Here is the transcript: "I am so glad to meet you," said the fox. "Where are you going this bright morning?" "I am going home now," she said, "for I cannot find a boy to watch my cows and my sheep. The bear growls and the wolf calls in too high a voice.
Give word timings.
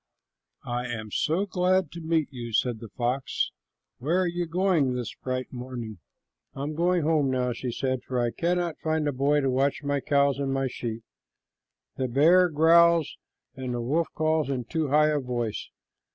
"I 0.65 0.87
am 0.87 1.11
so 1.11 1.45
glad 1.45 1.91
to 1.91 2.01
meet 2.01 2.27
you," 2.31 2.53
said 2.53 2.79
the 2.79 2.87
fox. 2.89 3.51
"Where 3.99 4.19
are 4.21 4.25
you 4.27 4.47
going 4.47 4.95
this 4.95 5.13
bright 5.13 5.53
morning?" 5.53 5.99
"I 6.55 6.63
am 6.63 6.73
going 6.73 7.03
home 7.03 7.29
now," 7.29 7.53
she 7.53 7.71
said, 7.71 8.01
"for 8.01 8.19
I 8.19 8.31
cannot 8.31 8.79
find 8.79 9.07
a 9.07 9.11
boy 9.13 9.41
to 9.41 9.49
watch 9.51 9.83
my 9.83 9.99
cows 9.99 10.39
and 10.39 10.51
my 10.51 10.65
sheep. 10.65 11.03
The 11.97 12.07
bear 12.07 12.49
growls 12.49 13.15
and 13.53 13.75
the 13.75 13.81
wolf 13.81 14.07
calls 14.15 14.49
in 14.49 14.63
too 14.65 14.87
high 14.87 15.09
a 15.09 15.19
voice. 15.19 15.69